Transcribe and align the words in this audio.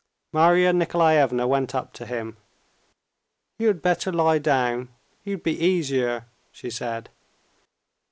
Marya 0.33 0.73
Nikolaevna 0.73 1.45
went 1.47 1.75
up 1.75 1.93
to 1.93 2.07
him. 2.07 2.37
"You 3.59 3.67
had 3.67 3.83
better 3.83 4.11
lie 4.11 4.39
down; 4.39 4.89
you'd 5.23 5.43
be 5.43 5.55
easier," 5.63 6.25
she 6.51 6.71
said. 6.71 7.11